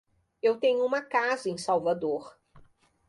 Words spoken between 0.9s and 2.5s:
casa em Salvador.